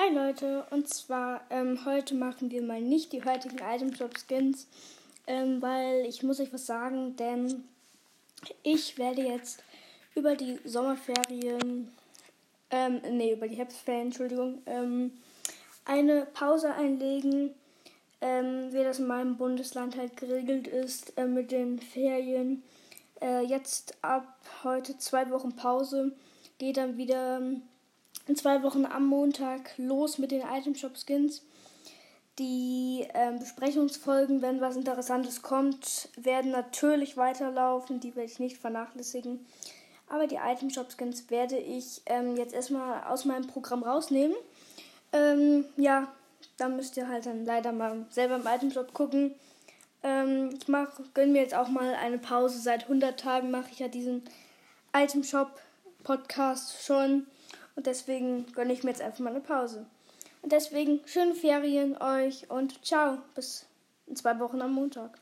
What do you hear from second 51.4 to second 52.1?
jetzt auch mal